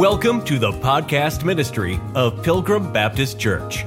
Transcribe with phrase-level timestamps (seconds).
[0.00, 3.84] Welcome to the podcast ministry of Pilgrim Baptist Church.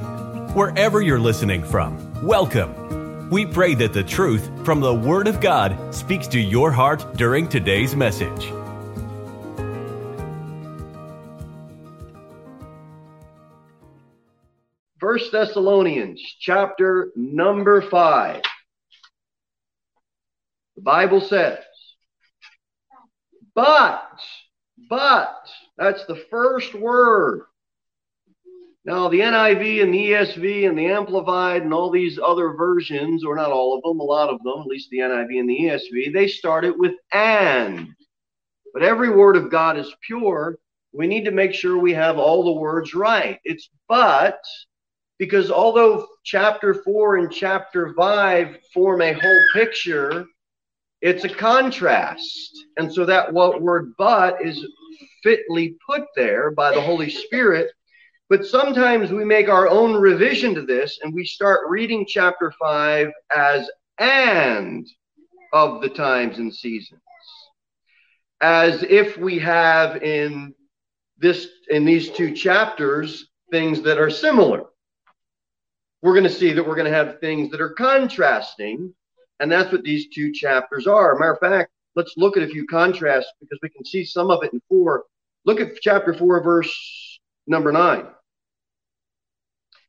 [0.54, 3.32] Wherever you're listening from, welcome.
[3.32, 7.50] We pray that the truth from the Word of God speaks to your heart during
[7.50, 8.46] today's message.
[15.00, 18.44] First Thessalonians chapter number 5.
[20.76, 21.58] The Bible says,
[23.56, 24.12] But,
[24.88, 25.40] but,
[25.78, 27.42] that's the first word.
[28.86, 33.36] Now, the NIV and the ESV and the Amplified and all these other versions, or
[33.36, 36.14] not all of them, a lot of them, at least the NIV and the ESV,
[36.14, 37.88] they start it with and.
[38.74, 40.58] But every word of God is pure.
[40.92, 43.40] We need to make sure we have all the words right.
[43.46, 44.40] It's but,
[45.18, 50.26] because although chapter 4 and chapter 5 form a whole picture,
[51.02, 52.66] it's a contrast.
[52.78, 54.66] And so that what word but is
[55.24, 57.72] fitly put there by the Holy Spirit.
[58.30, 63.12] But sometimes we make our own revision to this and we start reading chapter 5
[63.36, 64.88] as and
[65.52, 67.02] of the times and seasons.
[68.42, 70.54] As if we have in
[71.18, 74.66] this in these two chapters things that are similar.
[76.02, 78.94] We're going to see that we're going to have things that are contrasting,
[79.40, 81.18] and that's what these two chapters are.
[81.18, 84.44] Matter of fact, let's look at a few contrasts because we can see some of
[84.44, 85.04] it in four
[85.46, 88.06] Look at chapter 4, verse number 9.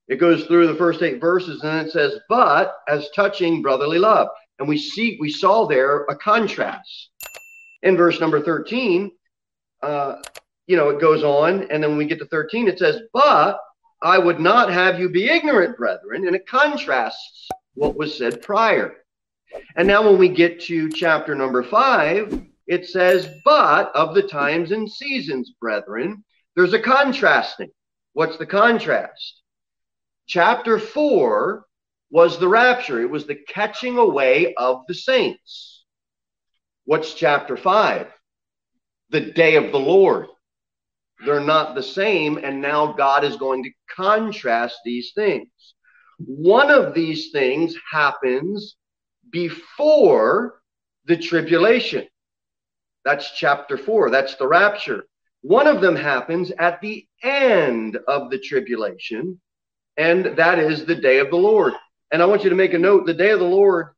[0.09, 4.29] It goes through the first eight verses and it says, But as touching brotherly love.
[4.59, 7.11] And we see, we saw there a contrast.
[7.83, 9.11] In verse number 13,
[9.83, 10.17] uh,
[10.67, 13.59] you know, it goes on, and then when we get to 13, it says, But
[14.03, 16.27] I would not have you be ignorant, brethren.
[16.27, 18.95] And it contrasts what was said prior.
[19.77, 24.73] And now when we get to chapter number 5, it says, but of the times
[24.73, 26.25] and seasons, brethren,
[26.57, 27.71] there's a contrasting.
[28.13, 29.43] What's the contrast?
[30.27, 31.67] Chapter 4
[32.11, 35.85] was the rapture, it was the catching away of the saints.
[36.85, 38.07] What's chapter 5?
[39.11, 40.27] The day of the Lord.
[41.25, 45.49] They're not the same, and now God is going to contrast these things.
[46.19, 48.77] One of these things happens
[49.31, 50.61] before
[51.07, 52.07] the tribulation.
[53.05, 54.11] That's chapter four.
[54.11, 55.05] That's the rapture.
[55.43, 59.41] One of them happens at the end of the tribulation,
[59.97, 61.75] and that is the day of the Lord.
[62.11, 63.89] And I want you to make a note the day of the Lord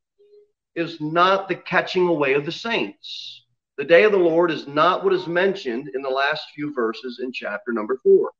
[0.74, 3.44] is not the catching away of the saints.
[3.78, 7.20] The day of the Lord is not what is mentioned in the last few verses
[7.22, 8.32] in chapter number four.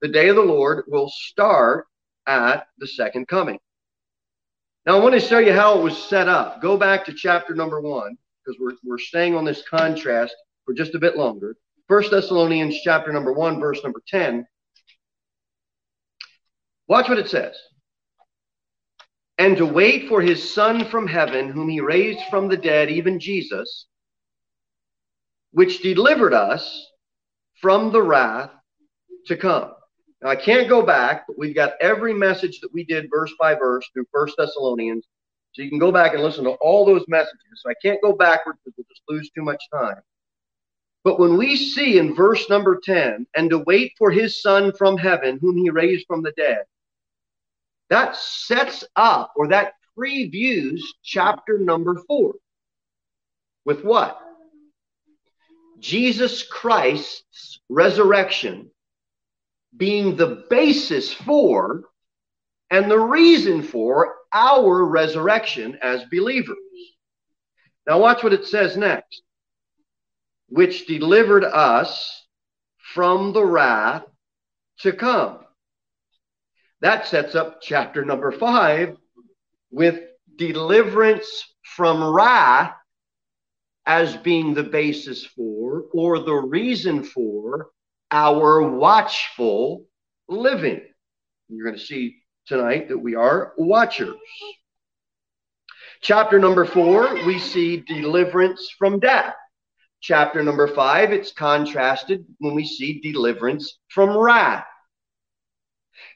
[0.00, 1.86] The day of the Lord will start
[2.26, 3.58] at the second coming.
[4.86, 6.62] Now, I want to show you how it was set up.
[6.62, 10.34] Go back to chapter number one because we're, we're staying on this contrast
[10.64, 11.56] for just a bit longer.
[11.88, 14.46] First Thessalonians chapter number 1, verse number 10.
[16.88, 17.56] Watch what it says.
[19.38, 23.18] And to wait for his Son from heaven, whom he raised from the dead, even
[23.18, 23.86] Jesus,
[25.52, 26.86] which delivered us
[27.60, 28.50] from the wrath
[29.26, 29.72] to come.
[30.22, 33.54] Now, I can't go back, but we've got every message that we did verse by
[33.54, 35.06] verse through First Thessalonians
[35.52, 37.40] so you can go back and listen to all those messages.
[37.56, 40.00] So I can't go backwards because we'll just lose too much time.
[41.02, 44.98] But when we see in verse number 10, and to wait for his son from
[44.98, 46.64] heaven, whom he raised from the dead,
[47.88, 52.34] that sets up or that previews chapter number four.
[53.64, 54.20] With what?
[55.80, 58.70] Jesus Christ's resurrection
[59.76, 61.84] being the basis for
[62.70, 66.56] and the reason for our resurrection as believers.
[67.86, 69.22] Now, watch what it says next
[70.50, 72.26] which delivered us
[72.76, 74.04] from the wrath
[74.80, 75.38] to come.
[76.80, 78.96] That sets up chapter number five
[79.70, 80.00] with
[80.36, 82.74] deliverance from wrath
[83.86, 87.70] as being the basis for or the reason for
[88.10, 89.86] our watchful
[90.28, 90.82] living.
[91.48, 94.14] You're going to see tonight that we are watchers.
[96.00, 99.34] Chapter number four, we see deliverance from death.
[100.00, 104.64] Chapter number five, it's contrasted when we see deliverance from wrath.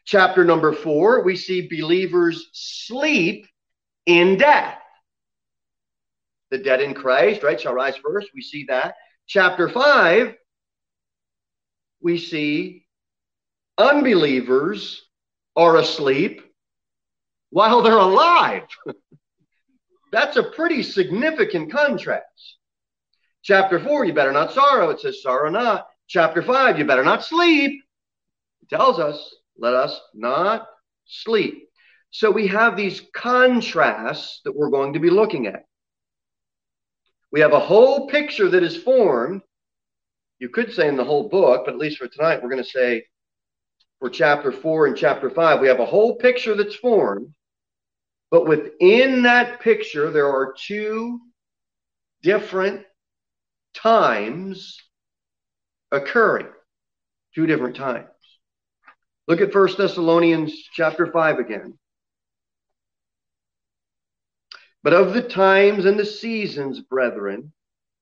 [0.06, 3.47] Chapter number four, we see believers sleep
[4.06, 4.79] in death.
[6.50, 8.29] The dead in Christ, right, shall rise first.
[8.35, 8.94] We see that.
[9.27, 10.35] Chapter five,
[12.00, 12.87] we see
[13.77, 15.04] unbelievers
[15.56, 16.43] are asleep
[17.51, 18.65] while they're alive.
[20.12, 22.59] That's a pretty significant contrast.
[23.43, 24.91] Chapter 4, you better not sorrow.
[24.91, 25.87] It says, sorrow not.
[26.09, 27.83] chapter 5, you better not sleep.
[28.62, 30.67] It tells us, let us not
[31.05, 31.69] sleep.
[32.11, 35.65] So we have these contrasts that we're going to be looking at.
[37.33, 39.43] We have a whole picture that is formed.
[40.39, 42.71] You could say in the whole book, but at least for tonight, we're going to
[42.71, 43.05] say
[44.05, 47.33] for chapter 4 and chapter 5, we have a whole picture that's formed.
[48.31, 51.21] But within that picture, there are two
[52.23, 52.85] different
[53.75, 54.79] times
[55.91, 56.49] occurring.
[57.35, 58.09] Two different times.
[59.27, 61.79] Look at First Thessalonians chapter 5 again.
[64.83, 67.55] But of the times and the seasons, brethren,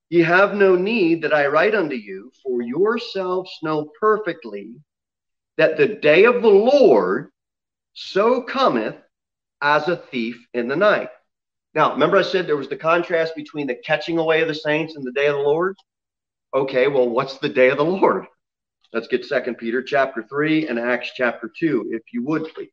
[0.09, 4.75] ye have no need that I write unto you, for yourselves know perfectly
[5.57, 7.29] that the day of the Lord
[7.93, 8.95] so cometh
[9.61, 11.09] as a thief in the night.
[11.73, 14.95] Now, remember I said there was the contrast between the catching away of the saints
[14.95, 15.75] and the day of the Lord?
[16.53, 18.25] Okay, well, what's the day of the Lord?
[18.93, 22.69] Let's get Second Peter chapter 3 and Acts chapter 2, if you would, please.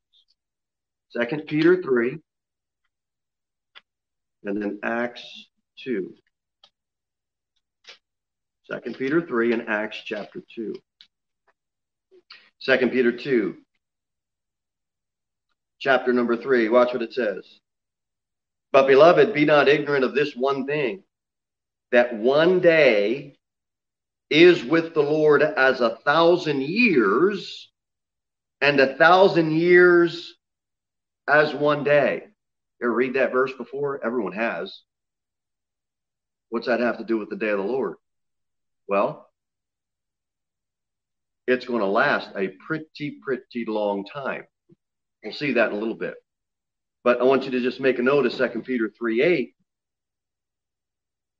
[1.10, 2.18] Second Peter 3
[4.44, 5.48] and then Acts
[5.84, 6.14] 2.
[8.70, 10.74] Second Peter 3 and Acts chapter 2.
[12.60, 13.56] Second Peter 2,
[15.78, 16.68] chapter number 3.
[16.68, 17.42] Watch what it says.
[18.70, 21.02] But beloved, be not ignorant of this one thing,
[21.90, 23.38] that one day
[24.28, 27.70] is with the Lord as a thousand years,
[28.60, 30.34] and a thousand years
[31.26, 32.24] as one day.
[32.82, 34.04] Ever read that verse before?
[34.04, 34.82] Everyone has.
[36.50, 37.96] What's that have to do with the day of the Lord?
[38.86, 39.29] Well,
[41.50, 44.44] it's going to last a pretty, pretty long time.
[45.24, 46.14] We'll see that in a little bit.
[47.02, 49.54] But I want you to just make a note of 2 Peter 3 8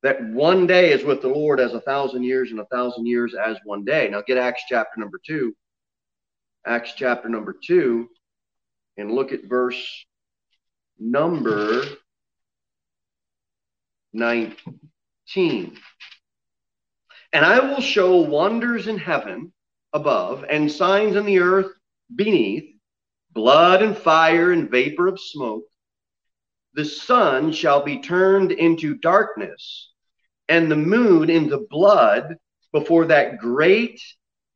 [0.03, 3.35] that one day is with the Lord as a thousand years, and a thousand years
[3.35, 4.09] as one day.
[4.09, 5.55] Now get Acts chapter number 2.
[6.67, 8.09] Acts chapter number 2,
[8.97, 10.07] and look at verse
[10.99, 11.83] number
[14.13, 15.77] 19.
[17.33, 19.53] And I will show wonders in heaven
[19.93, 21.73] above and signs in the earth
[22.15, 22.65] beneath,
[23.33, 25.65] blood and fire and vapor of smoke.
[26.75, 29.93] The sun shall be turned into darkness
[30.49, 32.37] and the moon into blood
[32.73, 34.01] before that great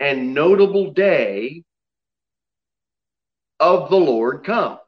[0.01, 1.65] and notable day
[3.61, 4.79] of the Lord come.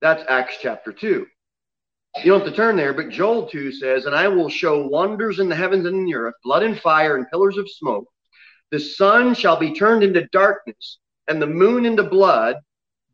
[0.00, 1.26] That's Acts chapter 2.
[2.24, 5.38] You don't have to turn there, but Joel 2 says, And I will show wonders
[5.38, 8.06] in the heavens and in the earth, blood and fire and pillars of smoke.
[8.70, 12.56] The sun shall be turned into darkness and the moon into blood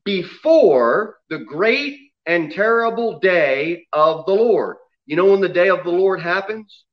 [0.05, 4.77] before the great and terrible day of the Lord.
[5.07, 6.85] You know when the day of the Lord happens?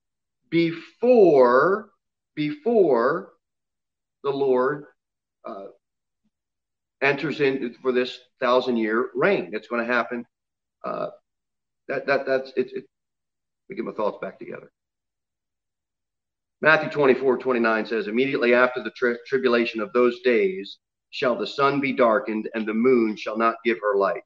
[0.50, 1.90] Before,
[2.36, 3.34] before
[4.24, 4.86] the Lord
[5.46, 5.66] uh,
[7.02, 9.52] enters in for this thousand year reign.
[9.54, 10.26] It's going to happen.
[10.84, 11.08] Uh,
[11.88, 12.86] that that that's it, it.
[13.68, 14.72] Let me get my thoughts back together.
[16.64, 20.78] Matthew 24, 29 says, Immediately after the tri- tribulation of those days
[21.10, 24.22] shall the sun be darkened, and the moon shall not give her light.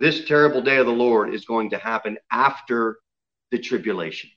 [0.00, 2.98] This terrible day of the Lord is going to happen after
[3.52, 4.28] the tribulation.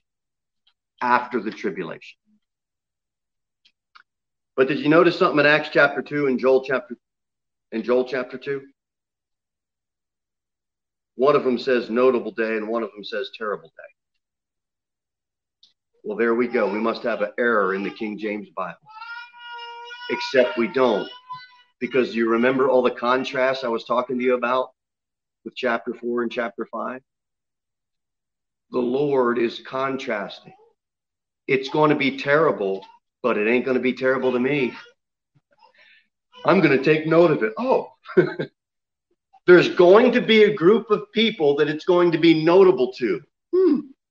[1.02, 2.16] After the tribulation.
[4.54, 6.96] But did you notice something in Acts chapter 2 and Joel chapter
[7.72, 8.62] in Joel chapter 2?
[11.16, 13.95] One of them says notable day and one of them says terrible day.
[16.06, 16.72] Well, there we go.
[16.72, 18.78] We must have an error in the King James Bible.
[20.10, 21.08] Except we don't.
[21.80, 24.70] Because you remember all the contrasts I was talking to you about
[25.44, 27.02] with chapter 4 and chapter 5?
[28.70, 30.54] The Lord is contrasting.
[31.46, 32.82] It's going to be terrible
[33.26, 34.72] but it ain't going to be terrible to me.
[36.44, 37.52] I'm going to take note of it.
[37.58, 37.88] Oh,
[39.48, 43.20] there's going to be a group of people that it's going to be notable to.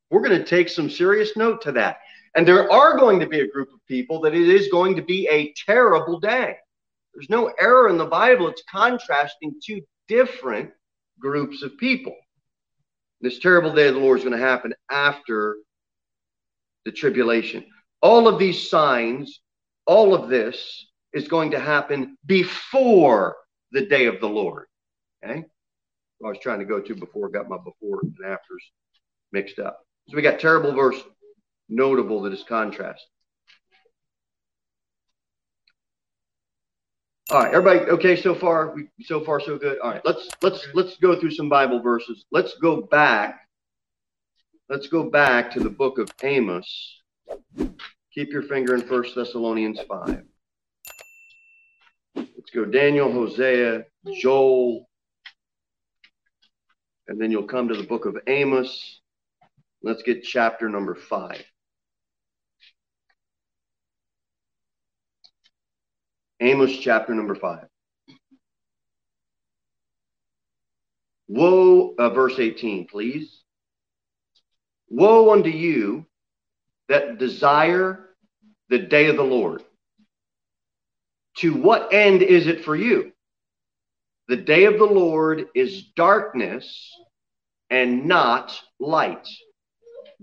[0.09, 1.97] We're going to take some serious note to that.
[2.35, 5.01] And there are going to be a group of people that it is going to
[5.01, 6.55] be a terrible day.
[7.13, 8.49] There's no error in the Bible.
[8.49, 10.71] It's contrasting two different
[11.19, 12.15] groups of people.
[13.21, 15.57] This terrible day of the Lord is going to happen after
[16.83, 17.65] the tribulation.
[18.01, 19.39] All of these signs,
[19.85, 23.37] all of this is going to happen before
[23.71, 24.65] the day of the Lord.
[25.23, 25.45] Okay?
[26.23, 28.71] I was trying to go to before, got my before and afters
[29.31, 29.84] mixed up.
[30.07, 31.01] So we got terrible verse
[31.69, 33.05] notable that is contrast.
[37.31, 38.75] All right, everybody, okay so far?
[38.75, 39.79] We, so far so good.
[39.79, 42.25] All right, let's let's let's go through some Bible verses.
[42.31, 43.39] Let's go back.
[44.69, 47.01] Let's go back to the book of Amos
[48.13, 50.23] Keep your finger in First Thessalonians 5.
[52.15, 53.83] Let's go Daniel, Hosea,
[54.21, 54.87] Joel,
[57.07, 59.01] and then you'll come to the book of Amos.
[59.85, 61.43] Let's get chapter number 5.
[66.41, 67.67] Amos chapter number 5.
[71.27, 73.43] Woe, uh, verse 18, please.
[74.89, 76.07] Woe unto you
[76.89, 78.09] that desire
[78.69, 79.61] the day of the Lord.
[81.37, 83.11] To what end is it for you?
[84.29, 86.91] The day of the Lord is darkness
[87.69, 89.27] and not light.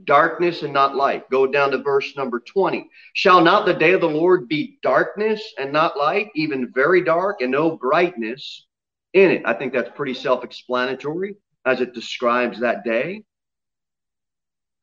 [0.05, 1.29] Darkness and not light.
[1.31, 2.89] Go down to verse number 20.
[3.15, 7.41] Shall not the day of the Lord be darkness and not light, even very dark
[7.41, 8.67] and no brightness
[9.13, 9.43] in it?
[9.45, 13.23] I think that's pretty self explanatory as it describes that day.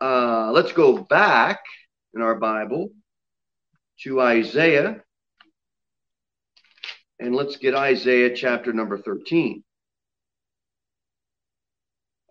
[0.02, 1.60] Uh, let's go back
[2.14, 2.90] in our Bible
[4.02, 5.02] to Isaiah.
[7.20, 9.64] And let's get Isaiah chapter number 13.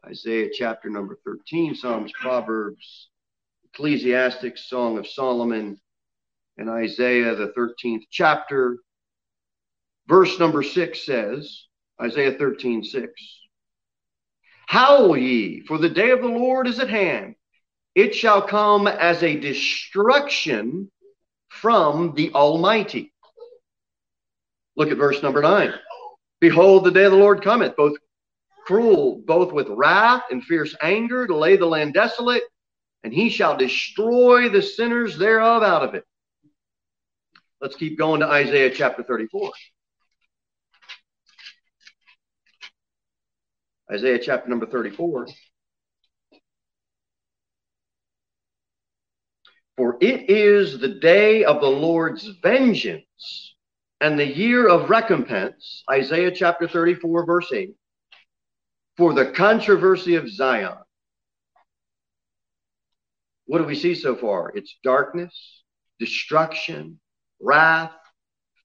[0.08, 3.10] Isaiah chapter number 13, Psalms, Proverbs,
[3.66, 5.78] Ecclesiastes, Song of Solomon,
[6.56, 8.78] and Isaiah, the 13th chapter.
[10.06, 11.64] Verse number 6 says,
[12.00, 13.12] Isaiah 13, 6.
[14.66, 17.34] Howl ye, for the day of the Lord is at hand.
[17.94, 20.90] It shall come as a destruction
[21.48, 23.12] from the Almighty.
[24.74, 25.74] Look at verse number nine.
[26.40, 27.96] Behold, the day of the Lord cometh, both
[28.68, 32.42] cruel, both with wrath and fierce anger, to lay the land desolate,
[33.02, 36.04] and he shall destroy the sinners thereof out of it.
[37.62, 39.52] Let's keep going to Isaiah chapter 34.
[43.90, 45.28] Isaiah chapter number 34.
[49.78, 53.54] For it is the day of the Lord's vengeance
[54.02, 57.74] and the year of recompense, Isaiah chapter 34, verse 8,
[58.98, 60.76] for the controversy of Zion.
[63.46, 64.50] What do we see so far?
[64.56, 65.62] It's darkness,
[66.00, 66.98] destruction,
[67.40, 67.92] wrath,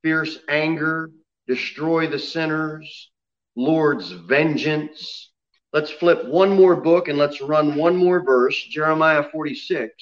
[0.01, 1.11] fierce anger,
[1.47, 3.11] destroy the sinners,
[3.55, 5.29] Lord's vengeance.
[5.71, 9.93] Let's flip one more book and let's run one more verse, Jeremiah 46.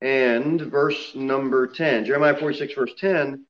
[0.00, 2.06] and verse number 10.
[2.06, 3.46] Jeremiah 46, verse 10.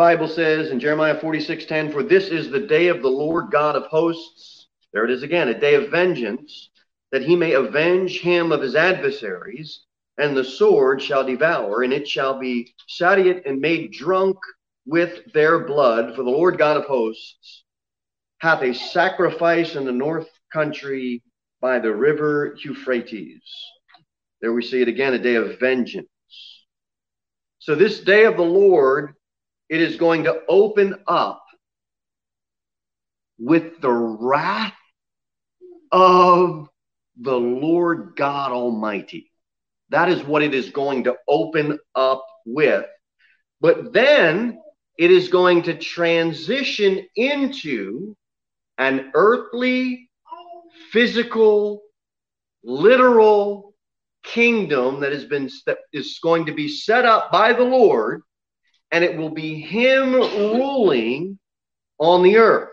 [0.00, 3.76] Bible says in Jeremiah 46, 10, For this is the day of the Lord God
[3.76, 4.66] of hosts.
[4.94, 6.70] There it is again, a day of vengeance,
[7.12, 9.84] that he may avenge him of his adversaries,
[10.16, 14.38] and the sword shall devour, and it shall be satiate and made drunk
[14.86, 17.64] with their blood, for the Lord God of hosts
[18.38, 21.22] hath a sacrifice in the north country
[21.60, 23.42] by the river Euphrates.
[24.40, 26.08] There we see it again, a day of vengeance.
[27.58, 29.14] So, this day of the Lord,
[29.70, 31.42] it is going to open up
[33.38, 34.74] with the wrath
[35.92, 36.68] of
[37.20, 39.30] the Lord God Almighty.
[39.90, 42.84] That is what it is going to open up with.
[43.60, 44.60] But then
[44.98, 48.16] it is going to transition into
[48.78, 50.10] an earthly,
[50.90, 51.82] physical,
[52.64, 53.74] literal
[54.22, 58.22] kingdom that has been that is going to be set up by the Lord,
[58.92, 61.38] and it will be Him ruling
[61.98, 62.70] on the earth.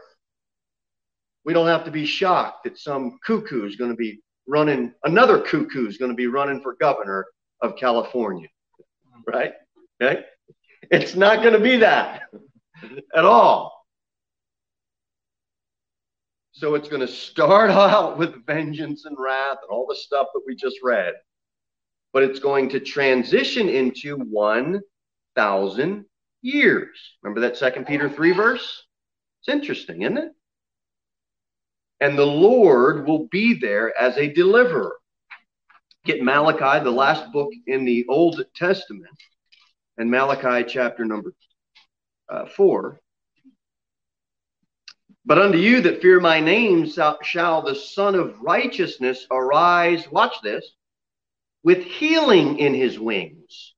[1.46, 5.40] We don't have to be shocked that some cuckoo is going to be running, another
[5.40, 7.26] cuckoo is going to be running for governor
[7.62, 8.48] of California,
[9.26, 9.54] right?
[10.02, 10.24] Okay.
[10.92, 12.24] It's not going to be that
[13.16, 13.86] at all.
[16.52, 20.42] So it's going to start out with vengeance and wrath and all the stuff that
[20.46, 21.14] we just read.
[22.14, 26.06] But it's going to transition into 1,000
[26.42, 26.98] years.
[27.22, 28.84] Remember that Second Peter 3 verse?
[29.42, 30.32] It's interesting, isn't it?
[32.00, 34.96] And the Lord will be there as a deliverer.
[36.06, 39.18] Get Malachi, the last book in the Old Testament
[39.98, 41.34] and Malachi chapter number
[42.30, 43.00] uh, 4.
[45.26, 50.66] But unto you that fear my name shall the Sun of Righteousness arise, watch this,
[51.64, 53.74] with healing in his wings.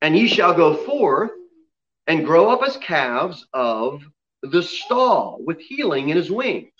[0.00, 1.32] And ye shall go forth
[2.06, 4.02] and grow up as calves of
[4.42, 6.70] the stall with healing in his wings.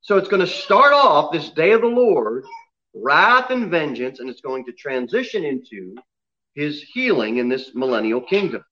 [0.00, 2.44] So it's going to start off this day of the Lord,
[2.94, 5.94] wrath and vengeance, and it's going to transition into
[6.54, 8.64] his healing in this millennial kingdom.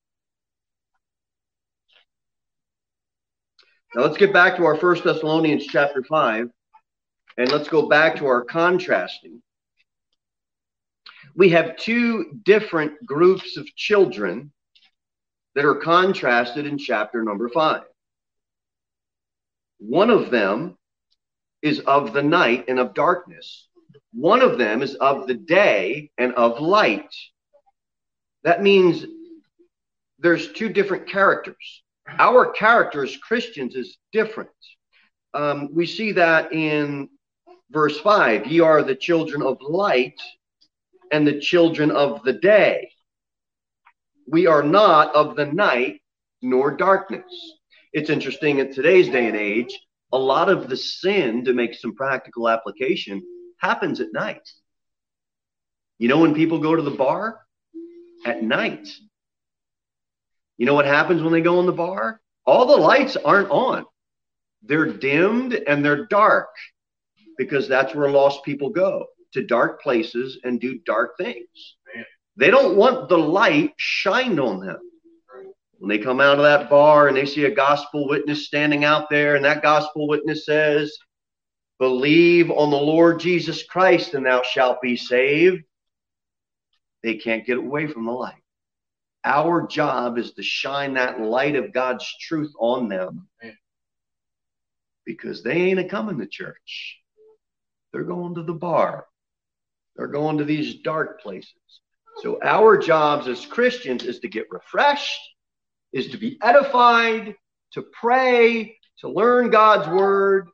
[3.95, 6.49] Now let's get back to our First Thessalonians chapter 5,
[7.37, 9.41] and let's go back to our contrasting.
[11.35, 14.51] We have two different groups of children
[15.55, 17.83] that are contrasted in chapter number 5.
[19.79, 20.77] One of them
[21.61, 23.67] is of the night and of darkness.
[24.13, 27.13] One of them is of the day and of light.
[28.43, 29.05] That means
[30.19, 31.83] there's two different characters
[32.19, 34.49] our character as Christians is different.
[35.33, 37.09] Um, we see that in
[37.71, 40.19] verse 5 ye are the children of light
[41.11, 42.91] and the children of the day.
[44.27, 46.01] We are not of the night
[46.41, 47.23] nor darkness.
[47.93, 49.77] It's interesting in today's day and age,
[50.11, 53.21] a lot of the sin, to make some practical application,
[53.57, 54.47] happens at night.
[55.99, 57.39] You know, when people go to the bar?
[58.25, 58.87] At night.
[60.57, 62.21] You know what happens when they go in the bar?
[62.45, 63.85] All the lights aren't on.
[64.63, 66.49] They're dimmed and they're dark
[67.37, 71.75] because that's where lost people go to dark places and do dark things.
[72.35, 74.79] They don't want the light shined on them.
[75.77, 79.09] When they come out of that bar and they see a gospel witness standing out
[79.09, 80.97] there, and that gospel witness says,
[81.77, 85.63] Believe on the Lord Jesus Christ and thou shalt be saved,
[87.03, 88.41] they can't get away from the light.
[89.25, 93.27] Our job is to shine that light of God's truth on them
[95.05, 96.99] because they ain't a coming to church.
[97.91, 99.05] They're going to the bar,
[99.95, 101.51] they're going to these dark places.
[102.21, 105.19] So, our jobs as Christians is to get refreshed,
[105.91, 107.35] is to be edified,
[107.73, 110.47] to pray, to learn God's word,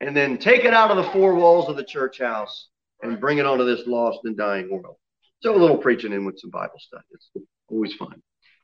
[0.00, 2.68] and then take it out of the four walls of the church house
[3.02, 4.96] and bring it onto this lost and dying world.
[5.42, 7.04] So, a little preaching in with some Bible study.
[7.10, 7.30] It's
[7.68, 8.22] always fun.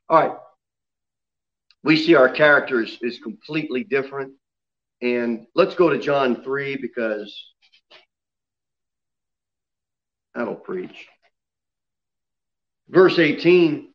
[0.08, 0.36] All right.
[1.84, 4.32] We see our characters is completely different.
[5.00, 7.36] And let's go to John 3 because
[10.34, 11.08] that'll preach.
[12.92, 13.88] Verse 18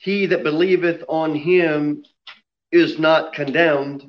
[0.00, 2.04] He that believeth on him
[2.70, 4.04] is not condemned,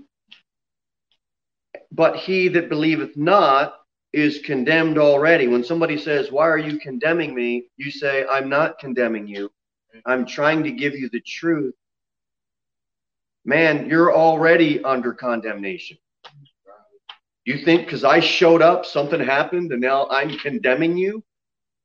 [1.91, 3.73] but he that believeth not
[4.13, 5.47] is condemned already.
[5.47, 7.65] When somebody says, Why are you condemning me?
[7.77, 9.51] You say, I'm not condemning you.
[10.05, 11.73] I'm trying to give you the truth.
[13.43, 15.97] Man, you're already under condemnation.
[17.43, 21.23] You think because I showed up, something happened, and now I'm condemning you?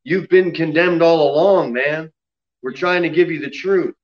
[0.09, 2.13] You've been condemned all along, man.
[2.63, 3.97] We're trying to give you the truth.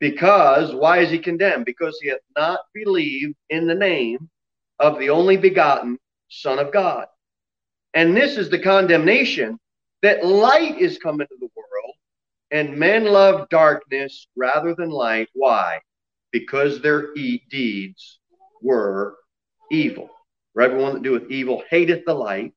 [0.00, 1.66] Because, why is he condemned?
[1.66, 4.30] Because he hath not believed in the name
[4.78, 5.98] of the only begotten
[6.30, 7.04] Son of God.
[7.92, 9.58] And this is the condemnation
[10.00, 11.94] that light is come into the world,
[12.50, 15.28] and men love darkness rather than light.
[15.34, 15.80] Why?
[16.32, 18.20] Because their e- deeds
[18.62, 19.18] were
[19.70, 20.08] evil.
[20.54, 22.54] For everyone that doeth evil hateth the light,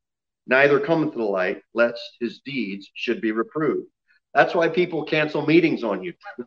[0.48, 3.88] neither cometh to the light, lest his deeds should be reproved.
[4.34, 6.14] That's why people cancel meetings on you.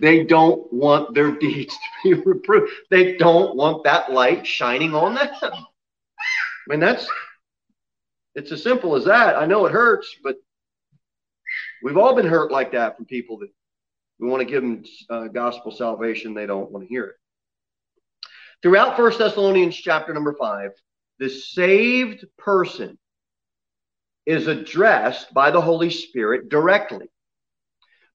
[0.00, 2.72] They don't want their deeds to be reproved.
[2.90, 5.28] They don't want that light shining on them.
[5.42, 5.64] I
[6.68, 7.08] mean, that's
[8.34, 9.36] it's as simple as that.
[9.36, 10.36] I know it hurts, but
[11.82, 13.50] we've all been hurt like that from people that
[14.18, 16.34] we want to give them uh, gospel salvation.
[16.34, 17.16] They don't want to hear it.
[18.62, 20.70] Throughout First Thessalonians chapter number five,
[21.18, 22.98] the saved person
[24.26, 27.06] is addressed by the Holy Spirit directly.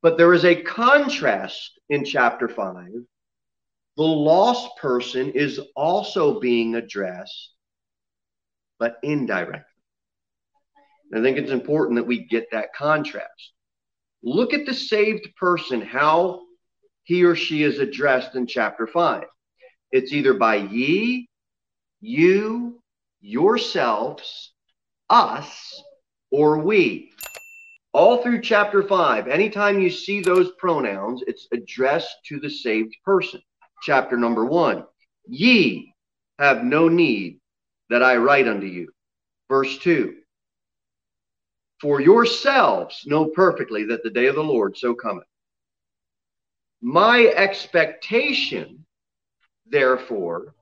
[0.01, 2.85] But there is a contrast in chapter 5.
[3.97, 7.53] The lost person is also being addressed,
[8.79, 9.65] but indirectly.
[11.13, 13.51] I think it's important that we get that contrast.
[14.23, 16.41] Look at the saved person, how
[17.03, 19.23] he or she is addressed in chapter 5.
[19.91, 21.27] It's either by ye,
[22.01, 22.81] you,
[23.21, 24.53] yourselves,
[25.09, 25.83] us,
[26.31, 27.11] or we.
[27.91, 33.41] All through chapter 5, anytime you see those pronouns, it's addressed to the saved person.
[33.81, 34.85] Chapter number 1
[35.27, 35.93] Ye
[36.37, 37.39] have no need
[37.89, 38.91] that I write unto you.
[39.49, 40.17] Verse 2
[41.81, 45.25] For yourselves know perfectly that the day of the Lord so cometh.
[46.81, 48.78] My expectation,
[49.69, 50.53] therefore,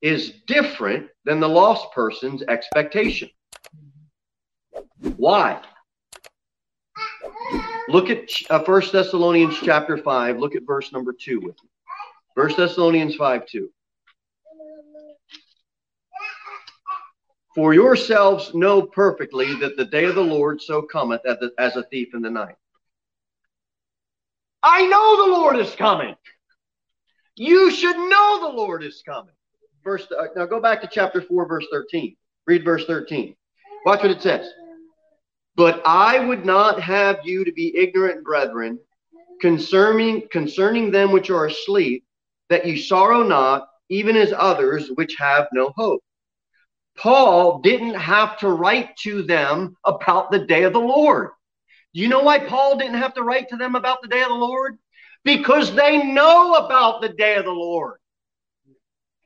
[0.00, 3.30] is different than the lost person's expectation.
[5.16, 5.62] Why?
[7.88, 10.38] Look at uh, 1 Thessalonians chapter 5.
[10.38, 11.70] Look at verse number 2 with me.
[12.34, 13.70] 1 Thessalonians 5 2.
[17.54, 21.20] For yourselves know perfectly that the day of the Lord so cometh
[21.58, 22.56] as a thief in the night.
[24.62, 26.14] I know the Lord is coming.
[27.36, 29.34] You should know the Lord is coming.
[29.84, 32.16] Verse uh, now go back to chapter 4 verse 13.
[32.46, 33.34] Read verse 13.
[33.84, 34.48] Watch what it says.
[35.56, 38.78] But I would not have you to be ignorant, brethren,
[39.40, 42.04] concerning concerning them which are asleep,
[42.48, 46.02] that you sorrow not, even as others which have no hope.
[46.96, 51.30] Paul didn't have to write to them about the day of the Lord.
[51.94, 54.28] Do you know why Paul didn't have to write to them about the day of
[54.28, 54.78] the Lord?
[55.24, 57.98] Because they know about the day of the Lord.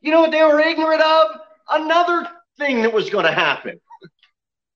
[0.01, 1.41] You know what they were ignorant of?
[1.71, 2.29] Another
[2.59, 3.81] thing that was going to happen.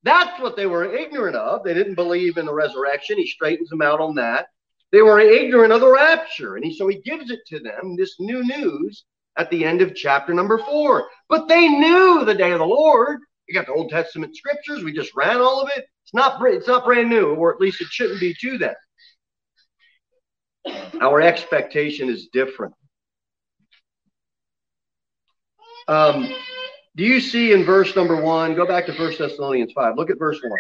[0.02, 1.62] That's what they were ignorant of.
[1.62, 3.18] They didn't believe in the resurrection.
[3.18, 4.46] He straightens them out on that.
[4.92, 6.56] They were ignorant of the rapture.
[6.56, 9.04] And he, so he gives it to them, this new news,
[9.36, 11.08] at the end of chapter number four.
[11.28, 13.20] But they knew the day of the Lord.
[13.46, 14.82] You got the Old Testament scriptures.
[14.82, 15.86] We just ran all of it.
[16.04, 18.74] It's not it's not brand new, or at least it shouldn't be to them.
[21.00, 22.74] Our expectation is different.
[25.88, 26.32] Um,
[26.96, 28.54] do you see in verse number one?
[28.54, 29.96] Go back to First Thessalonians 5.
[29.96, 30.52] Look at verse 1.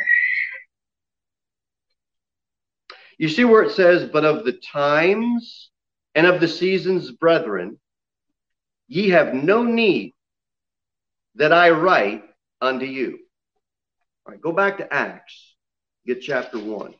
[3.18, 5.70] You see where it says, But of the times
[6.14, 7.78] and of the seasons, brethren,
[8.88, 10.14] ye have no need
[11.34, 12.24] that I write
[12.60, 13.18] unto you.
[14.26, 15.54] All right, go back to Acts,
[16.06, 16.94] get chapter 1.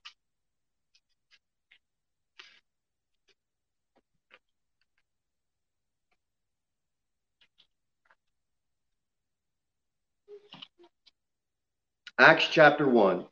[12.21, 13.25] Acts chapter 1.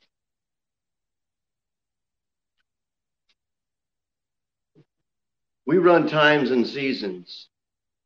[5.66, 7.48] We run times and seasons.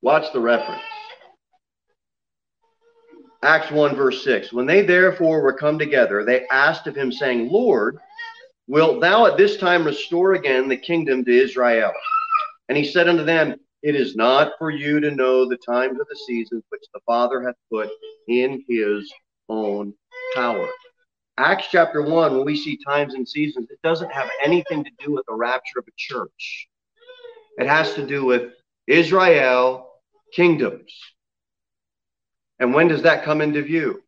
[0.01, 0.83] Watch the reference.
[3.45, 4.53] Acts 1, verse 6.
[4.53, 7.99] When they therefore were come together, they asked of him, saying, Lord,
[8.67, 11.93] wilt thou at this time restore again the kingdom to Israel?
[12.69, 16.09] And he said unto them, It is not for you to know the times of
[16.09, 17.89] the seasons which the Father hath put
[18.27, 19.09] in his
[19.49, 19.95] own
[20.35, 20.69] power.
[21.39, 25.13] Acts chapter 1, when we see times and seasons, it doesn't have anything to do
[25.13, 26.69] with the rapture of a church.
[27.59, 28.53] It has to do with
[28.87, 29.89] Israel
[30.35, 30.93] kingdoms.
[32.59, 34.03] And when does that come into view?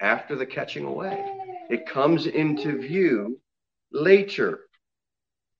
[0.00, 1.24] After the catching away.
[1.68, 3.40] It comes into view
[3.90, 4.60] later.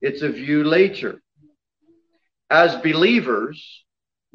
[0.01, 1.21] It's a view later.
[2.49, 3.85] As believers,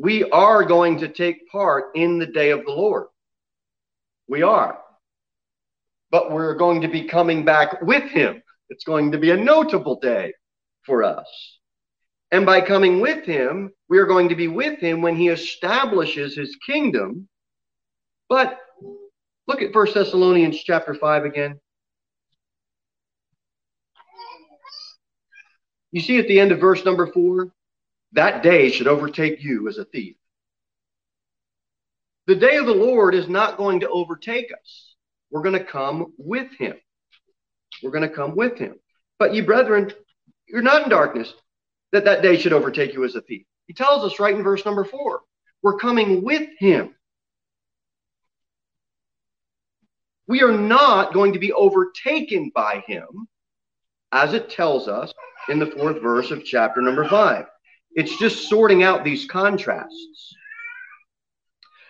[0.02, 3.06] we are going to take part in the day of the Lord.
[4.28, 4.80] We are.
[6.10, 8.42] But we're going to be coming back with him.
[8.70, 10.34] It's going to be a notable day
[10.88, 11.28] for us.
[12.32, 16.36] And by coming with him, we are going to be with him when he establishes
[16.36, 17.28] his kingdom.
[18.28, 18.58] But
[19.48, 21.60] look at First Thessalonians chapter 5 again.
[25.92, 27.52] You see at the end of verse number 4,
[28.14, 30.16] that day should overtake you as a thief.
[32.28, 34.96] The day of the Lord is not going to overtake us.
[35.32, 36.76] We're going to come with him.
[37.82, 38.76] We're going to come with him.
[39.18, 39.92] But ye brethren,
[40.48, 41.34] you're not in darkness,
[41.92, 43.46] that that day should overtake you as a thief.
[43.68, 45.22] He tells us right in verse number four.
[45.62, 46.96] We're coming with him.
[50.28, 53.28] We are not going to be overtaken by him,
[54.12, 55.14] as it tells us
[55.50, 57.46] in the fourth verse of chapter number five.
[57.96, 60.36] It's just sorting out these contrasts.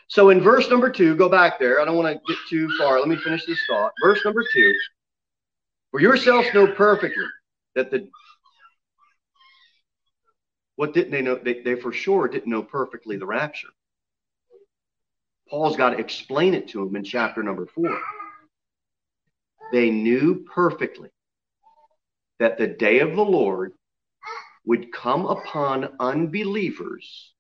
[0.08, 1.80] So in verse number two, go back there.
[1.80, 3.00] I don't want to get too far.
[3.00, 3.94] Let me finish this thought.
[4.04, 4.74] Verse number two
[5.92, 7.26] For yourselves know perfectly
[7.76, 8.10] that the
[10.76, 11.36] what didn't they know?
[11.36, 13.68] They, they for sure didn't know perfectly the rapture.
[15.48, 18.00] Paul's got to explain it to them in chapter number four.
[19.72, 21.10] They knew perfectly
[22.40, 23.74] that the day of the Lord
[24.66, 27.34] would come upon unbelievers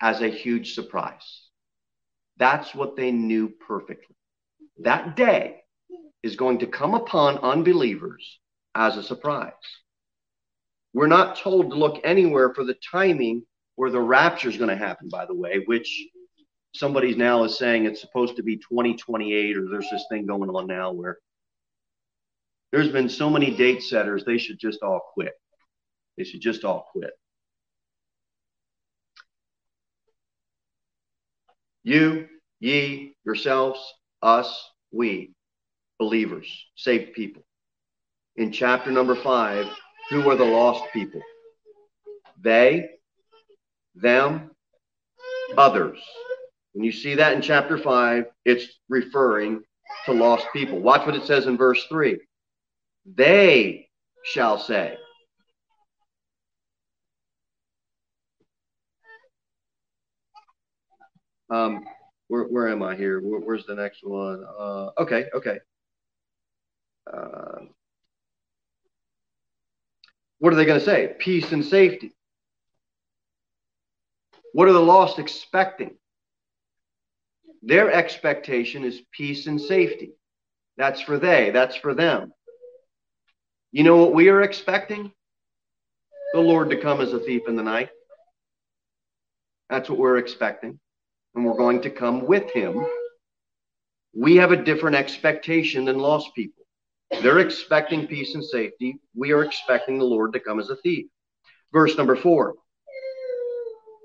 [0.00, 1.48] as a huge surprise.
[2.36, 4.16] That's what they knew perfectly.
[4.78, 5.56] That day
[6.22, 8.38] is going to come upon unbelievers
[8.74, 9.52] as a surprise.
[10.94, 13.42] We're not told to look anywhere for the timing
[13.74, 16.08] where the rapture is going to happen, by the way, which
[16.74, 20.66] somebody now is saying it's supposed to be 2028, or there's this thing going on
[20.66, 21.18] now where
[22.72, 25.32] there's been so many date setters, they should just all quit.
[26.18, 27.12] They should just all quit.
[31.84, 32.26] You,
[32.58, 33.80] ye, yourselves,
[34.20, 35.32] us, we,
[36.00, 37.42] believers, saved people.
[38.34, 39.66] In chapter number five,
[40.10, 41.22] who are the lost people?
[42.42, 42.90] They,
[43.94, 44.50] them,
[45.56, 45.98] others.
[46.72, 49.62] When you see that in chapter 5, it's referring
[50.06, 50.80] to lost people.
[50.80, 52.18] Watch what it says in verse 3.
[53.06, 53.88] They
[54.24, 54.96] shall say.
[61.50, 61.84] Um,
[62.28, 63.20] where, where am I here?
[63.20, 64.44] Where, where's the next one?
[64.58, 65.58] Uh, okay, okay.
[67.12, 67.64] Uh,
[70.38, 71.14] what are they going to say?
[71.18, 72.12] Peace and safety.
[74.52, 75.96] What are the lost expecting?
[77.62, 80.12] Their expectation is peace and safety.
[80.76, 82.32] That's for they, that's for them.
[83.72, 85.12] You know what we are expecting?
[86.34, 87.90] The Lord to come as a thief in the night.
[89.68, 90.78] That's what we're expecting.
[91.38, 92.84] And we're going to come with him.
[94.12, 96.64] We have a different expectation than lost people.
[97.22, 98.98] They're expecting peace and safety.
[99.14, 101.06] We are expecting the Lord to come as a thief.
[101.72, 102.56] Verse number four.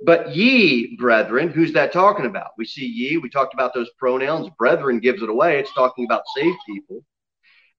[0.05, 2.51] But ye, brethren, who's that talking about?
[2.55, 4.51] We see ye, we talked about those pronouns.
[4.59, 5.57] Brethren gives it away.
[5.57, 7.03] It's talking about saved people.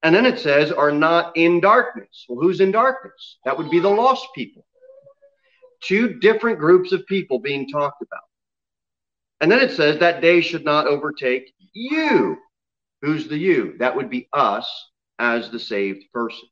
[0.03, 2.25] And then it says, are not in darkness.
[2.27, 3.37] Well, who's in darkness?
[3.45, 4.65] That would be the lost people.
[5.81, 8.23] Two different groups of people being talked about.
[9.41, 12.37] And then it says, that day should not overtake you.
[13.01, 13.75] Who's the you?
[13.79, 14.67] That would be us
[15.19, 16.47] as the saved person.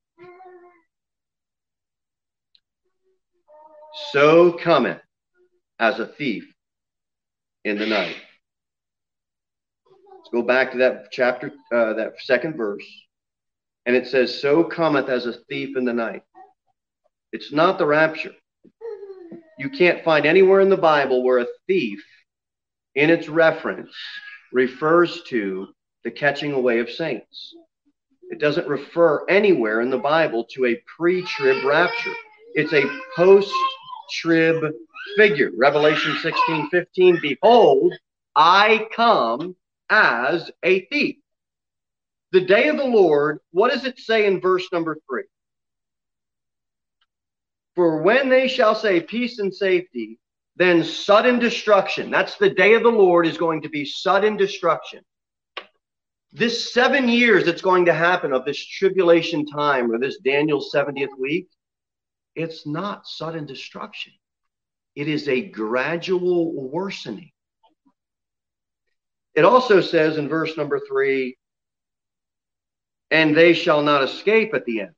[4.12, 5.02] So cometh
[5.80, 6.52] as a thief
[7.64, 8.16] in the night.
[10.18, 12.86] Let's go back to that chapter, uh, that second verse.
[13.86, 16.24] And it says, So cometh as a thief in the night.
[17.32, 18.34] It's not the rapture.
[19.60, 22.04] You can't find anywhere in the Bible where a thief,
[22.96, 23.94] in its reference,
[24.52, 25.68] refers to
[26.04, 27.56] the catching away of saints.
[28.30, 32.14] It doesn't refer anywhere in the Bible to a pre trib rapture.
[32.56, 32.84] It's a
[33.16, 33.54] post
[34.12, 34.64] trib
[35.18, 35.52] figure.
[35.58, 37.94] Revelation 16 15, behold,
[38.36, 39.56] I come
[39.90, 41.18] as a thief.
[42.32, 45.26] The day of the Lord, what does it say in verse number three?
[47.76, 50.20] For when they shall say peace and safety,
[50.56, 52.12] then sudden destruction.
[52.12, 55.02] That's the day of the Lord is going to be sudden destruction
[56.34, 61.16] this seven years that's going to happen of this tribulation time or this Daniel 70th
[61.20, 61.48] week,
[62.36, 64.14] it's not sudden destruction.
[64.96, 67.32] It is a gradual worsening.
[69.36, 71.38] It also says in verse number three,
[73.12, 74.96] and they shall not escape at the end.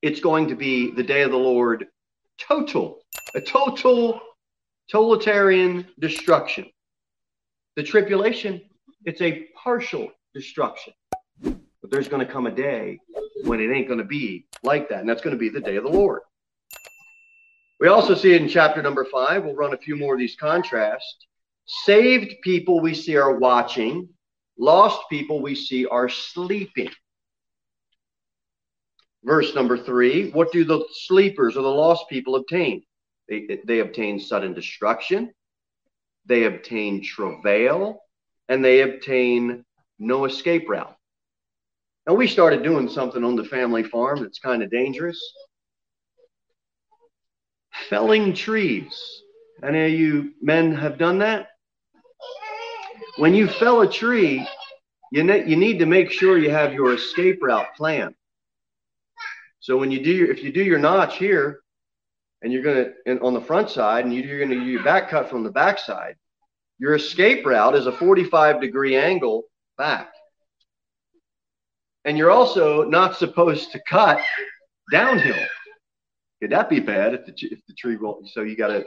[0.00, 1.86] It's going to be the day of the Lord
[2.38, 3.00] total,
[3.34, 4.20] a total
[4.90, 6.66] totalitarian destruction.
[7.76, 8.60] The tribulation,
[9.04, 10.92] it's a partial destruction.
[11.42, 12.98] But there's going to come a day
[13.44, 15.00] when it ain't going to be like that.
[15.00, 16.20] And that's going to be the day of the Lord.
[17.80, 19.44] We also see it in chapter number five.
[19.44, 21.26] We'll run a few more of these contrasts.
[21.66, 24.08] Saved people we see are watching,
[24.58, 26.90] lost people we see are sleeping.
[29.24, 32.82] Verse number three What do the sleepers or the lost people obtain?
[33.28, 35.32] They, they obtain sudden destruction,
[36.26, 38.00] they obtain travail,
[38.48, 39.64] and they obtain
[39.98, 40.94] no escape route.
[42.06, 45.18] Now, we started doing something on the family farm that's kind of dangerous
[47.88, 49.22] felling trees.
[49.62, 51.48] Any of you men have done that?
[53.16, 54.46] When you fell a tree,
[55.12, 58.14] you, ne- you need to make sure you have your escape route planned.
[59.64, 61.60] So when you do your, if you do your notch here,
[62.42, 65.30] and you're going to on the front side, and you're to do your back cut
[65.30, 66.16] from the back side,
[66.78, 69.44] your escape route is a 45 degree angle
[69.78, 70.12] back.
[72.04, 74.20] And you're also not supposed to cut
[74.92, 75.46] downhill.
[76.42, 78.32] Could that be bad if the, if the tree rolls?
[78.34, 78.84] So you got to,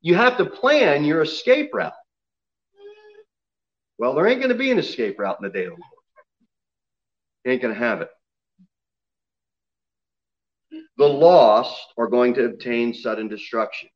[0.00, 1.92] you have to plan your escape route.
[3.98, 5.82] Well, there ain't going to be an escape route in the day of the Lord.
[7.44, 8.10] You ain't going to have it.
[10.96, 13.88] The lost are going to obtain sudden destruction.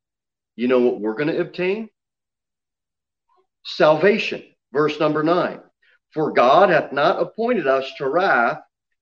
[0.56, 1.88] You know what we're going to obtain?
[3.64, 4.42] Salvation.
[4.72, 5.61] Verse number nine.
[6.12, 8.61] For God hath not appointed us to wrath,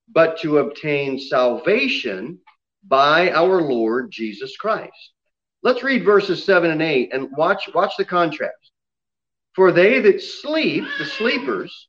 [0.09, 2.38] but to obtain salvation
[2.87, 5.12] by our Lord Jesus Christ.
[5.62, 8.72] Let's read verses 7 and 8 and watch, watch the contrast.
[9.54, 11.88] For they that sleep, the sleepers,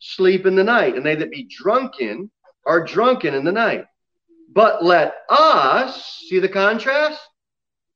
[0.00, 2.30] sleep in the night, and they that be drunken
[2.66, 3.84] are drunken in the night.
[4.54, 7.20] But let us, see the contrast?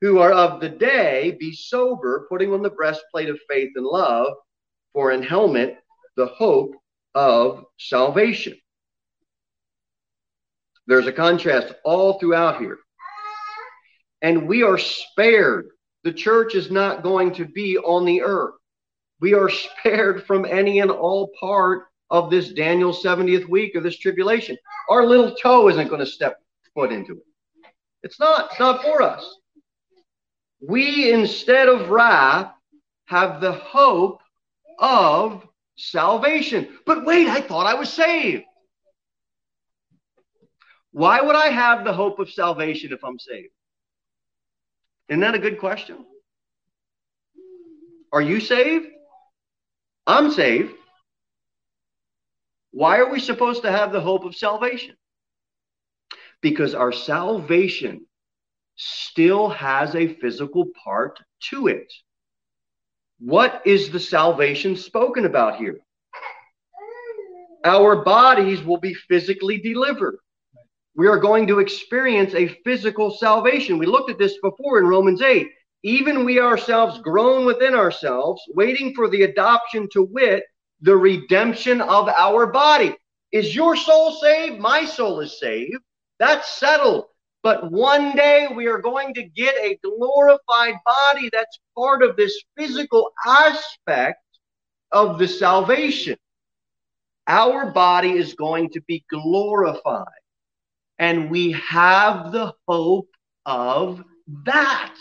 [0.01, 4.33] Who are of the day, be sober, putting on the breastplate of faith and love,
[4.93, 5.79] for an helmet
[6.17, 6.75] the hope
[7.15, 8.57] of salvation.
[10.87, 12.79] There's a contrast all throughout here.
[14.23, 15.69] And we are spared
[16.05, 18.55] the church is not going to be on the earth.
[19.21, 23.99] We are spared from any and all part of this Daniel 70th week of this
[23.99, 24.57] tribulation.
[24.89, 26.39] Our little toe isn't going to step
[26.77, 27.27] foot into it.
[28.05, 28.51] It's not.
[28.51, 29.25] It's not for us.
[30.61, 32.53] We, instead of wrath,
[33.07, 34.21] have the hope
[34.79, 35.43] of
[35.77, 36.69] salvation.
[36.85, 38.45] But wait, I thought I was saved.
[40.93, 43.53] Why would I have the hope of salvation if I'm saved?
[45.09, 46.05] Isn't that a good question?
[48.13, 48.87] Are you saved?
[50.07, 50.73] I'm saved.
[52.71, 54.97] Why are we supposed to have the hope of salvation?
[56.43, 58.07] Because our salvation
[58.77, 61.19] still has a physical part
[61.51, 61.93] to it.
[63.19, 65.81] What is the salvation spoken about here?
[67.65, 70.19] Our bodies will be physically delivered.
[70.95, 73.79] We are going to experience a physical salvation.
[73.79, 75.49] We looked at this before in Romans 8.
[75.83, 80.45] Even we ourselves groan within ourselves, waiting for the adoption to wit,
[80.81, 82.95] the redemption of our body.
[83.33, 84.59] Is your soul saved?
[84.59, 85.83] My soul is saved.
[86.19, 87.07] That's settled.
[87.43, 92.43] But one day we are going to get a glorified body that's part of this
[92.57, 94.19] physical aspect
[94.91, 96.17] of the salvation.
[97.29, 100.07] Our body is going to be glorified.
[100.99, 103.11] And we have the hope
[103.45, 104.03] of
[104.45, 104.95] that.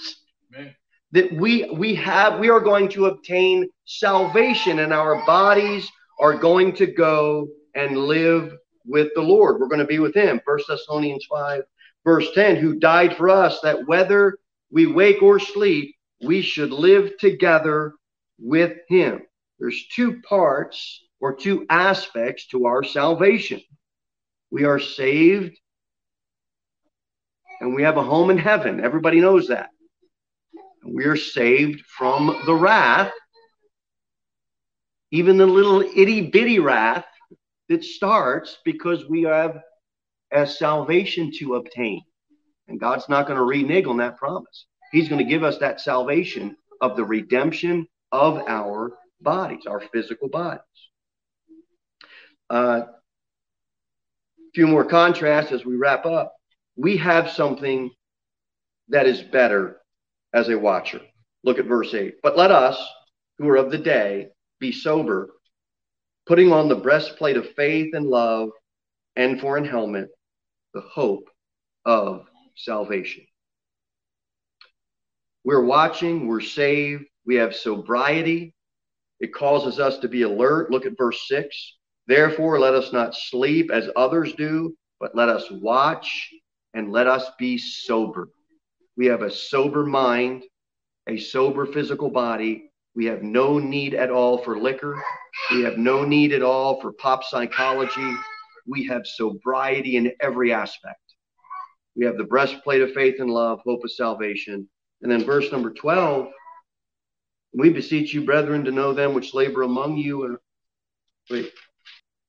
[0.54, 0.75] Amen.
[1.13, 6.73] That we we have we are going to obtain salvation and our bodies are going
[6.73, 8.54] to go and live
[8.85, 9.59] with the Lord.
[9.59, 10.41] We're going to be with him.
[10.45, 11.63] First Thessalonians 5
[12.05, 14.37] verse 10, who died for us, that whether
[14.71, 17.93] we wake or sleep, we should live together
[18.39, 19.21] with him.
[19.59, 23.61] There's two parts or two aspects to our salvation.
[24.51, 25.57] We are saved
[27.59, 28.83] and we have a home in heaven.
[28.83, 29.69] Everybody knows that.
[30.85, 33.11] We are saved from the wrath,
[35.11, 37.05] even the little itty bitty wrath
[37.69, 39.62] that starts because we have
[40.32, 42.01] as salvation to obtain.
[42.67, 44.65] And God's not going to renege on that promise.
[44.91, 50.30] He's going to give us that salvation of the redemption of our bodies, our physical
[50.30, 50.62] bodies.
[52.49, 52.86] A uh,
[54.54, 56.34] few more contrasts as we wrap up.
[56.75, 57.91] We have something
[58.89, 59.78] that is better
[60.34, 61.01] as a watcher.
[61.43, 62.15] Look at verse 8.
[62.21, 62.78] But let us,
[63.38, 65.30] who are of the day, be sober,
[66.25, 68.49] putting on the breastplate of faith and love,
[69.15, 70.09] and for an helmet,
[70.73, 71.29] the hope
[71.85, 73.25] of salvation.
[75.43, 78.53] We're watching, we're saved, we have sobriety.
[79.19, 80.71] It causes us to be alert.
[80.71, 81.75] Look at verse 6.
[82.07, 86.29] Therefore, let us not sleep as others do, but let us watch
[86.73, 88.29] and let us be sober.
[88.97, 90.43] We have a sober mind,
[91.07, 92.71] a sober physical body.
[92.95, 95.01] We have no need at all for liquor.
[95.51, 98.15] We have no need at all for pop psychology
[98.65, 100.99] we have sobriety in every aspect.
[101.95, 104.67] We have the breastplate of faith and love, hope of salvation.
[105.01, 106.27] And then verse number 12,
[107.53, 110.38] we beseech you, brethren, to know them which labor among you.
[111.29, 111.51] Wait,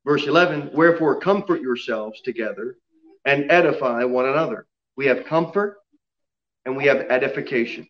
[0.05, 2.76] verse 11, wherefore comfort yourselves together
[3.24, 4.66] and edify one another.
[4.96, 5.79] We have comfort
[6.64, 7.88] and we have edification.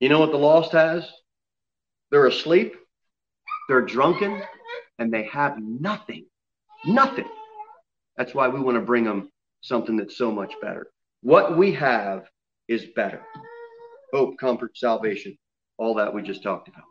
[0.00, 1.10] You know what the lost has?
[2.10, 2.74] They're asleep,
[3.68, 4.42] they're drunken,
[4.98, 6.26] and they have nothing.
[6.84, 7.28] Nothing.
[8.16, 9.30] That's why we want to bring them
[9.60, 10.86] something that's so much better.
[11.22, 12.24] What we have
[12.68, 13.22] is better.
[14.12, 15.36] Hope, comfort, salvation,
[15.78, 16.84] all that we just talked about.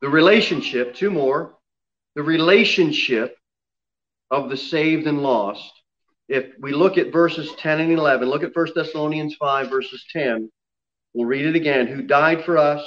[0.00, 1.56] The relationship, two more.
[2.14, 3.36] The relationship
[4.30, 5.72] of the saved and lost.
[6.28, 10.50] If we look at verses 10 and 11, look at 1 Thessalonians 5, verses 10.
[11.14, 11.86] We'll read it again.
[11.86, 12.86] Who died for us,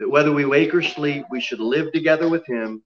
[0.00, 2.82] that whether we wake or sleep, we should live together with him.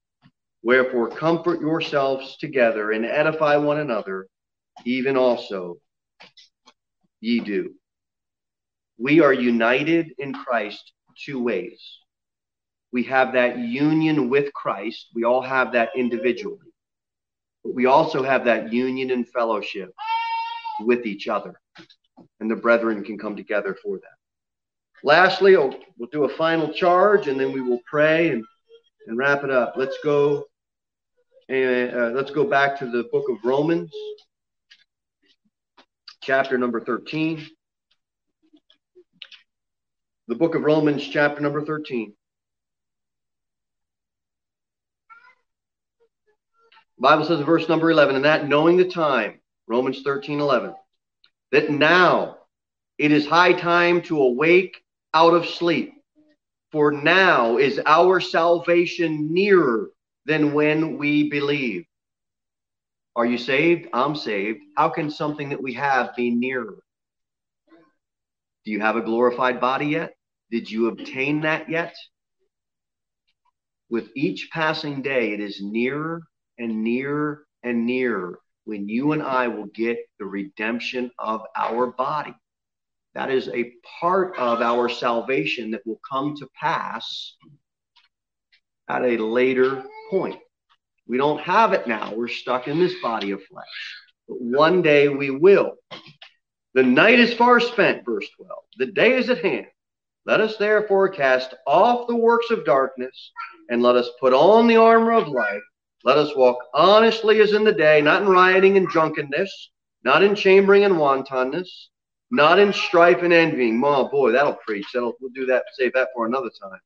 [0.61, 4.27] Wherefore, comfort yourselves together and edify one another,
[4.85, 5.77] even also
[7.21, 7.73] ye do.
[8.97, 10.91] We are united in Christ
[11.25, 11.81] two ways.
[12.91, 15.07] We have that union with Christ.
[15.13, 16.67] We all have that individually.
[17.63, 19.93] But we also have that union and fellowship
[20.81, 21.59] with each other.
[22.39, 24.18] And the brethren can come together for that.
[25.03, 25.75] Lastly, we'll,
[26.11, 28.43] do a final charge and then we will pray and,
[29.07, 29.73] and wrap it up.
[29.75, 30.45] Let's go
[31.49, 33.91] and uh, let's go back to the book of Romans,
[36.21, 37.45] chapter number 13.
[40.27, 42.13] The book of Romans, chapter number 13.
[46.97, 50.75] The Bible says in verse number 11, and that knowing the time, Romans 13, 11,
[51.51, 52.37] that now
[52.99, 54.83] It is high time to awake
[55.13, 55.93] out of sleep.
[56.71, 59.89] For now is our salvation nearer
[60.25, 61.85] than when we believe.
[63.15, 63.87] Are you saved?
[63.91, 64.59] I'm saved.
[64.77, 66.77] How can something that we have be nearer?
[68.65, 70.13] Do you have a glorified body yet?
[70.51, 71.95] Did you obtain that yet?
[73.89, 76.21] With each passing day, it is nearer
[76.59, 82.35] and nearer and nearer when you and I will get the redemption of our body.
[83.15, 87.35] That is a part of our salvation that will come to pass
[88.87, 90.39] at a later point.
[91.07, 92.13] We don't have it now.
[92.13, 93.95] We're stuck in this body of flesh.
[94.27, 95.73] But one day we will.
[96.75, 98.51] The night is far spent, verse 12.
[98.77, 99.65] The day is at hand.
[100.25, 103.31] Let us therefore cast off the works of darkness
[103.69, 105.61] and let us put on the armor of light.
[106.03, 109.71] Let us walk honestly as in the day, not in rioting and drunkenness,
[110.03, 111.89] not in chambering and wantonness,
[112.31, 113.81] not in strife and envying.
[113.83, 114.87] Oh boy, that'll preach.
[114.93, 116.79] That'll we'll do that, save that for another time.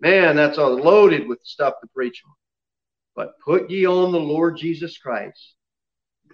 [0.00, 2.34] Man, that's all loaded with stuff to preach on.
[3.16, 5.54] But put ye on the Lord Jesus Christ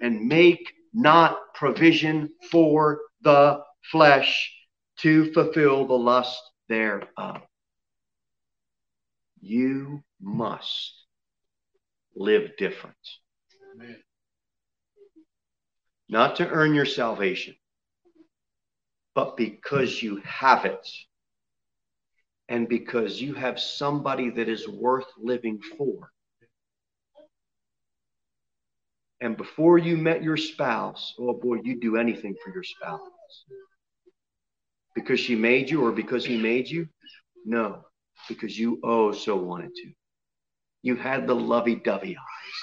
[0.01, 4.53] and make not provision for the flesh
[4.99, 7.43] to fulfill the lust thereof.
[9.41, 11.05] You must
[12.15, 12.97] live different.
[13.75, 13.97] Amen.
[16.09, 17.55] Not to earn your salvation,
[19.21, 20.89] but because you have it
[22.49, 26.11] and because you have somebody that is worth living for.
[29.21, 33.03] And before you met your spouse, oh boy, you'd do anything for your spouse.
[34.95, 36.89] Because she made you or because he made you?
[37.45, 37.85] No,
[38.27, 39.93] because you oh so wanted to.
[40.81, 42.61] You had the lovey dovey eyes.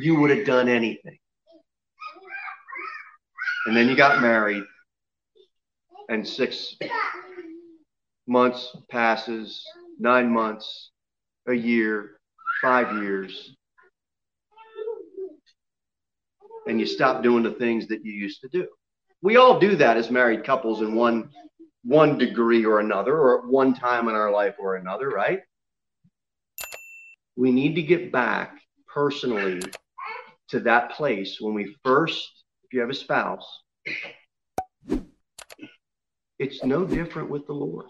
[0.00, 1.18] You would have done anything.
[3.66, 4.62] And then you got married,
[6.12, 6.76] and six
[8.26, 9.64] months passes,
[9.98, 10.90] nine months,
[11.48, 12.18] a year,
[12.60, 13.56] five years,
[16.66, 18.68] and you stop doing the things that you used to do.
[19.22, 21.30] We all do that as married couples in one
[21.84, 25.40] one degree or another, or at one time in our life or another, right?
[27.36, 29.62] We need to get back personally
[30.50, 33.44] to that place when we first, if you have a spouse,
[36.42, 37.86] it's no different with the Lord.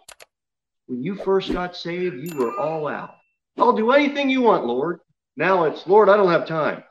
[0.86, 3.14] When you first got saved, you were all out.
[3.56, 5.00] I'll do anything you want, Lord.
[5.36, 6.84] Now it's, Lord, I don't have time.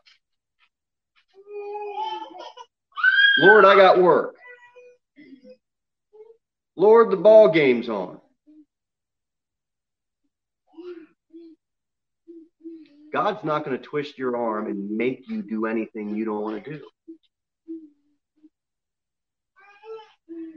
[3.38, 4.36] Lord, I got work.
[6.76, 8.20] Lord, the ball game's on.
[13.14, 16.64] God's not going to twist your arm and make you do anything you don't want
[16.64, 16.82] to do.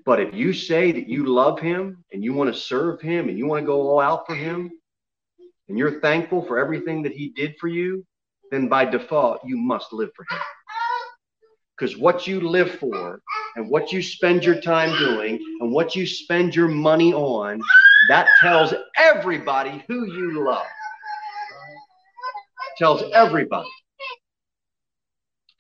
[0.05, 3.39] But if you say that you love him and you want to serve him and
[3.39, 4.71] you want to go all out for him
[5.69, 8.05] and you're thankful for everything that he did for you,
[8.51, 10.41] then by default, you must live for him.
[11.77, 13.21] Because what you live for
[13.57, 17.61] and what you spend your time doing and what you spend your money on,
[18.09, 20.67] that tells everybody who you love.
[22.77, 23.69] Tells everybody.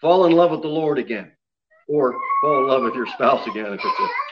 [0.01, 1.33] Fall in love with the Lord again.
[1.89, 4.24] Or fall in love with your spouse again if it's a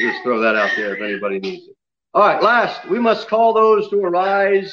[0.00, 1.76] just throw that out there if anybody needs it.
[2.14, 4.72] All right, last, we must call those to arise